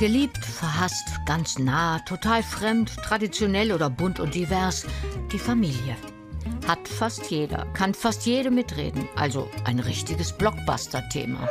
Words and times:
Geliebt, 0.00 0.42
verhasst, 0.42 1.10
ganz 1.26 1.58
nah, 1.58 1.98
total 1.98 2.42
fremd, 2.42 2.96
traditionell 3.04 3.70
oder 3.70 3.90
bunt 3.90 4.18
und 4.18 4.34
divers. 4.34 4.86
Die 5.30 5.38
Familie. 5.38 5.94
Hat 6.66 6.88
fast 6.88 7.30
jeder, 7.30 7.66
kann 7.74 7.92
fast 7.92 8.24
jede 8.24 8.50
mitreden. 8.50 9.06
Also 9.14 9.50
ein 9.66 9.78
richtiges 9.78 10.32
Blockbuster-Thema. 10.32 11.46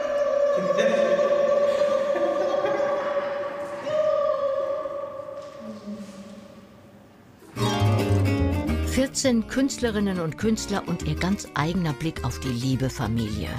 14 8.87 9.45
Künstlerinnen 9.47 10.19
und 10.19 10.39
Künstler 10.39 10.87
und 10.87 11.03
ihr 11.03 11.13
ganz 11.13 11.47
eigener 11.53 11.93
Blick 11.93 12.23
auf 12.23 12.39
die 12.39 12.47
liebe 12.47 12.89
Familie. 12.89 13.49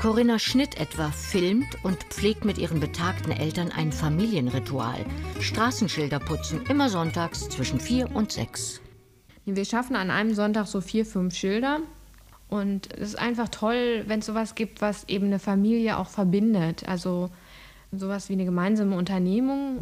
Corinna 0.00 0.38
Schnitt 0.38 0.78
etwa 0.78 1.10
filmt 1.10 1.66
und 1.82 2.04
pflegt 2.04 2.44
mit 2.44 2.56
ihren 2.56 2.78
betagten 2.78 3.32
Eltern 3.32 3.72
ein 3.72 3.90
Familienritual. 3.90 5.04
Straßenschilder 5.40 6.20
putzen, 6.20 6.64
immer 6.66 6.88
sonntags 6.88 7.48
zwischen 7.48 7.80
vier 7.80 8.08
und 8.14 8.30
sechs. 8.30 8.80
Wir 9.44 9.64
schaffen 9.64 9.96
an 9.96 10.12
einem 10.12 10.34
Sonntag 10.34 10.68
so 10.68 10.80
vier, 10.80 11.04
fünf 11.04 11.34
Schilder. 11.34 11.80
Und 12.48 12.94
es 12.94 13.08
ist 13.08 13.18
einfach 13.18 13.48
toll, 13.48 14.04
wenn 14.06 14.20
es 14.20 14.26
sowas 14.26 14.54
gibt, 14.54 14.80
was 14.80 15.02
eben 15.08 15.26
eine 15.26 15.40
Familie 15.40 15.98
auch 15.98 16.08
verbindet. 16.08 16.88
Also 16.88 17.30
sowas 17.90 18.28
wie 18.28 18.34
eine 18.34 18.44
gemeinsame 18.44 18.96
Unternehmung. 18.96 19.80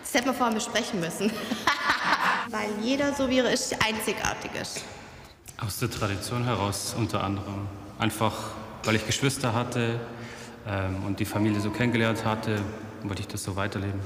Das 0.00 0.14
hätten 0.14 0.26
wir 0.26 0.34
vorher 0.34 0.54
besprechen 0.54 1.00
müssen. 1.00 1.32
Weil 2.50 2.70
jeder, 2.82 3.12
so 3.14 3.28
wie 3.28 3.40
er 3.40 3.50
ist, 3.52 3.74
einzigartig 3.74 4.50
ist. 4.60 4.82
Aus 5.58 5.78
der 5.78 5.90
Tradition 5.90 6.44
heraus 6.44 6.94
unter 6.96 7.22
anderem. 7.22 7.66
Einfach, 7.98 8.32
weil 8.84 8.96
ich 8.96 9.06
Geschwister 9.06 9.52
hatte 9.52 10.00
ähm, 10.66 11.02
und 11.06 11.20
die 11.20 11.26
Familie 11.26 11.60
so 11.60 11.70
kennengelernt 11.70 12.24
hatte, 12.24 12.58
wollte 13.04 13.22
ich 13.22 13.28
das 13.28 13.44
so 13.44 13.56
weiterleben. 13.56 14.00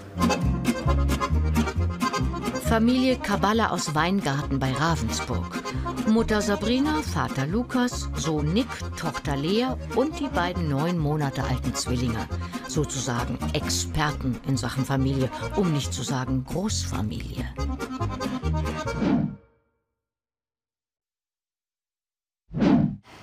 Familie 2.65 3.17
Kabbalah 3.17 3.71
aus 3.71 3.95
Weingarten 3.95 4.59
bei 4.59 4.73
Ravensburg. 4.73 5.63
Mutter 6.09 6.41
Sabrina, 6.41 7.03
Vater 7.03 7.47
Lukas, 7.47 8.09
Sohn 8.17 8.53
Nick, 8.53 8.67
Tochter 8.97 9.37
Lea 9.37 9.69
und 9.95 10.19
die 10.19 10.29
beiden 10.29 10.69
neun 10.69 10.99
Monate 10.99 11.45
alten 11.45 11.75
Zwillinge. 11.75 12.27
Sozusagen 12.69 13.39
Experten 13.53 14.41
in 14.47 14.57
Sachen 14.57 14.85
Familie, 14.85 15.31
um 15.57 15.73
nicht 15.73 15.93
zu 15.93 16.03
sagen 16.03 16.45
Großfamilie. 16.45 17.47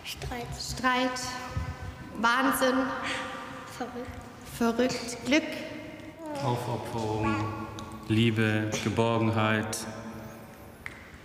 Streit. 0.03 0.47
Streit. 0.59 1.19
Wahnsinn. 2.21 2.77
Verrückt. 3.77 4.28
Verrückt. 4.59 5.17
Glück. 5.25 5.43
Aufopferung, 6.43 7.33
Liebe, 8.09 8.69
Geborgenheit, 8.83 9.77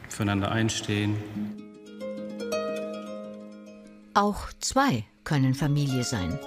füreinander 0.08 0.52
einstehen. 0.52 1.16
Auch 4.14 4.52
zwei 4.60 5.02
können 5.24 5.55
Familie 5.55 6.05
sein. 6.05 6.38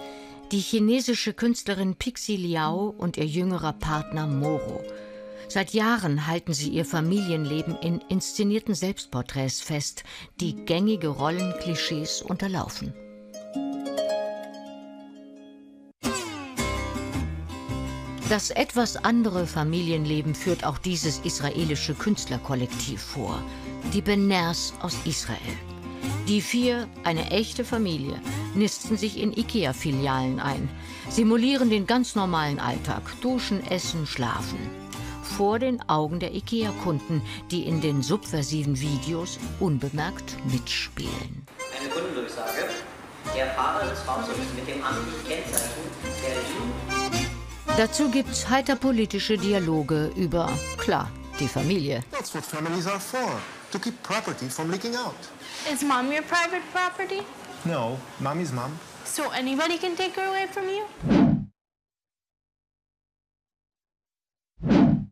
Die 0.53 0.61
chinesische 0.61 1.33
Künstlerin 1.33 1.95
Pixie 1.95 2.37
Liao 2.37 2.95
und 2.97 3.17
ihr 3.17 3.25
jüngerer 3.25 3.73
Partner 3.73 4.25
Moro. 4.25 4.81
Seit 5.49 5.73
Jahren 5.73 6.25
halten 6.25 6.53
sie 6.53 6.69
ihr 6.69 6.85
Familienleben 6.85 7.75
in 7.81 7.99
inszenierten 8.07 8.75
Selbstporträts 8.75 9.59
fest, 9.59 10.05
die 10.39 10.55
gängige 10.55 11.09
Rollenklischees 11.09 12.21
unterlaufen. 12.21 12.93
Das 18.29 18.49
etwas 18.49 18.97
andere 18.97 19.47
Familienleben 19.47 20.35
führt 20.35 20.65
auch 20.65 20.77
dieses 20.77 21.19
israelische 21.19 21.93
Künstlerkollektiv 21.93 23.01
vor, 23.01 23.41
die 23.93 24.01
Beners 24.01 24.73
aus 24.81 24.97
Israel. 25.05 25.37
Die 26.27 26.41
vier, 26.41 26.89
eine 27.05 27.31
echte 27.31 27.63
Familie, 27.63 28.19
nisten 28.53 28.97
sich 28.97 29.17
in 29.17 29.31
IKEA-Filialen 29.31 30.41
ein, 30.41 30.67
simulieren 31.09 31.69
den 31.69 31.87
ganz 31.87 32.15
normalen 32.15 32.59
Alltag, 32.59 33.01
duschen, 33.21 33.65
essen, 33.65 34.05
schlafen. 34.05 34.59
Vor 35.23 35.59
den 35.59 35.87
Augen 35.87 36.19
der 36.19 36.35
IKEA-Kunden, 36.35 37.21
die 37.49 37.63
in 37.63 37.79
den 37.79 38.03
subversiven 38.03 38.77
Videos 38.81 39.39
unbemerkt 39.61 40.35
mitspielen. 40.51 41.47
Eine 41.79 41.89
Kundendurchsage. 41.89 42.67
Der 43.33 43.47
Fahrer 43.51 43.89
des 43.89 43.99
Fahrzeugs 44.01 44.39
mit 44.53 44.67
dem 44.67 44.83
amtlichen 44.83 45.25
Kennzeichen 45.25 45.83
Berlin 46.21 46.96
Dazu 47.77 48.09
gibt's 48.09 48.49
heiter 48.49 48.75
politische 48.75 49.37
Dialoge 49.37 50.11
über, 50.15 50.49
klar, 50.79 51.11
die 51.39 51.47
Familie. 51.47 52.03
That's 52.09 52.33
what 52.33 52.43
families 52.43 52.87
are 52.87 52.99
for, 52.99 53.39
to 53.71 53.77
keep 53.77 54.01
property 54.01 54.49
from 54.49 54.71
leaking 54.71 54.95
out. 54.95 55.13
Is 55.71 55.83
mom 55.83 56.11
your 56.11 56.23
private 56.23 56.63
property? 56.73 57.21
No, 57.65 57.99
mommy's 58.19 58.51
mom. 58.51 58.71
So 59.05 59.29
anybody 59.29 59.77
can 59.77 59.95
take 59.95 60.15
her 60.15 60.27
away 60.27 60.47
from 60.51 60.63
you? 60.67 60.85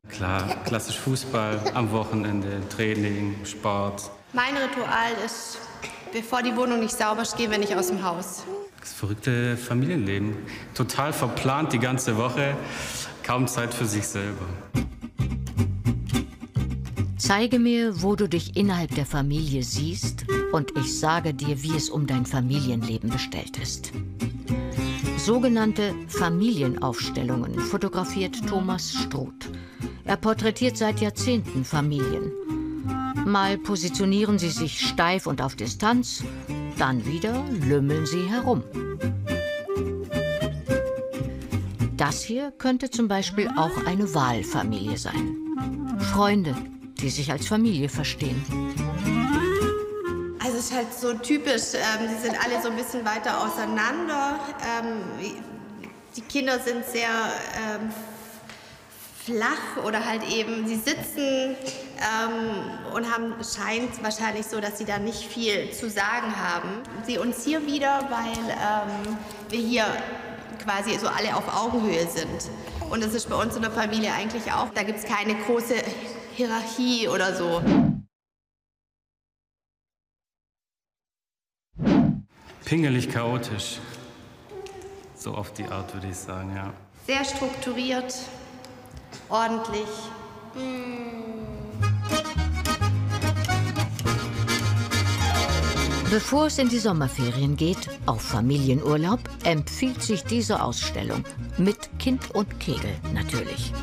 Klar, 0.09 0.41
klassisch 0.65 0.97
Fußball, 0.97 1.59
am 1.75 1.91
Wochenende, 1.91 2.67
Training, 2.69 3.35
Sport. 3.45 4.09
Mein 4.33 4.57
Ritual 4.57 5.13
ist, 5.23 5.59
bevor 6.11 6.41
die 6.41 6.55
Wohnung 6.55 6.79
nicht 6.79 6.97
sauber 6.97 7.21
ist, 7.21 7.37
gehen 7.37 7.51
wir 7.51 7.59
nicht 7.59 7.75
aus 7.75 7.89
dem 7.89 8.03
Haus. 8.03 8.43
Das 8.85 8.93
verrückte 8.93 9.57
Familienleben. 9.57 10.35
Total 10.75 11.11
verplant 11.11 11.73
die 11.73 11.79
ganze 11.79 12.17
Woche, 12.17 12.55
kaum 13.23 13.47
Zeit 13.47 13.73
für 13.73 13.87
sich 13.87 14.05
selber. 14.05 14.45
Zeige 17.17 17.57
mir, 17.57 18.03
wo 18.03 18.15
du 18.15 18.29
dich 18.29 18.55
innerhalb 18.55 18.93
der 18.93 19.07
Familie 19.07 19.63
siehst 19.63 20.25
und 20.51 20.71
ich 20.77 20.99
sage 20.99 21.33
dir, 21.33 21.63
wie 21.63 21.75
es 21.75 21.89
um 21.89 22.05
dein 22.05 22.27
Familienleben 22.27 23.09
bestellt 23.09 23.57
ist. 23.57 23.91
Sogenannte 25.17 25.95
Familienaufstellungen 26.07 27.59
fotografiert 27.59 28.47
Thomas 28.47 28.93
Struth. 28.93 29.49
Er 30.03 30.17
porträtiert 30.17 30.77
seit 30.77 31.01
Jahrzehnten 31.01 31.65
Familien. 31.65 32.31
Mal 33.25 33.57
positionieren 33.57 34.37
sie 34.37 34.51
sich 34.51 34.79
steif 34.79 35.25
und 35.25 35.41
auf 35.41 35.55
Distanz, 35.55 36.23
dann 36.77 37.05
wieder 37.05 37.43
lümmeln 37.49 38.05
sie 38.05 38.23
herum. 38.23 38.63
Das 41.97 42.21
hier 42.21 42.51
könnte 42.51 42.89
zum 42.89 43.07
Beispiel 43.07 43.49
auch 43.55 43.85
eine 43.85 44.13
Wahlfamilie 44.13 44.97
sein. 44.97 45.37
Freunde, 46.13 46.55
die 46.99 47.09
sich 47.09 47.31
als 47.31 47.47
Familie 47.47 47.89
verstehen. 47.89 48.43
Also 50.43 50.57
es 50.57 50.65
ist 50.65 50.73
halt 50.75 50.93
so 50.93 51.13
typisch, 51.13 51.73
ähm, 51.73 52.09
sie 52.09 52.27
sind 52.27 52.37
alle 52.43 52.61
so 52.61 52.69
ein 52.69 52.75
bisschen 52.75 53.05
weiter 53.05 53.41
auseinander. 53.41 54.39
Ähm, 54.61 55.01
die 56.15 56.21
Kinder 56.21 56.59
sind 56.59 56.85
sehr 56.85 57.09
ähm, 57.09 57.89
flach 59.25 59.83
oder 59.83 60.05
halt 60.05 60.23
eben, 60.29 60.67
sie 60.67 60.75
sitzen 60.75 61.55
ähm, 61.97 62.93
und 62.93 63.11
haben, 63.11 63.33
scheint 63.43 64.03
wahrscheinlich 64.03 64.45
so, 64.45 64.59
dass 64.61 64.77
sie 64.77 64.85
da 64.85 64.99
nicht 64.99 65.23
viel 65.23 65.71
zu 65.71 65.89
sagen 65.89 66.35
haben. 66.35 66.83
Sie 67.05 67.17
uns 67.17 67.43
hier 67.43 67.65
wieder, 67.65 68.07
weil 68.09 68.37
ähm, 68.51 69.17
wir 69.49 69.59
hier 69.59 69.85
quasi 70.63 70.97
so 70.99 71.07
alle 71.07 71.35
auf 71.35 71.43
Augenhöhe 71.55 72.07
sind. 72.07 72.51
Und 72.91 73.03
das 73.03 73.13
ist 73.13 73.27
bei 73.27 73.35
uns 73.35 73.55
in 73.55 73.63
der 73.63 73.71
Familie 73.71 74.13
eigentlich 74.13 74.51
auch. 74.51 74.69
Da 74.75 74.83
gibt 74.83 74.99
es 74.99 75.05
keine 75.05 75.35
große 75.35 75.75
Hierarchie 76.35 77.07
oder 77.07 77.35
so. 77.35 77.61
Pingelig 82.63 83.11
chaotisch. 83.11 83.79
So 85.15 85.33
auf 85.33 85.51
die 85.53 85.65
Art 85.65 85.93
würde 85.93 86.07
ich 86.07 86.17
sagen, 86.17 86.55
ja. 86.55 86.73
Sehr 87.07 87.23
strukturiert, 87.23 88.13
ordentlich. 89.29 89.87
Bevor 96.09 96.45
es 96.45 96.59
in 96.59 96.69
die 96.69 96.79
Sommerferien 96.79 97.57
geht, 97.57 97.89
auf 98.05 98.21
Familienurlaub, 98.21 99.19
empfiehlt 99.43 100.01
sich 100.01 100.23
diese 100.23 100.61
Ausstellung. 100.61 101.25
Mit 101.57 101.99
Kind 101.99 102.31
und 102.33 102.59
Kegel 102.59 102.95
natürlich. 103.13 103.73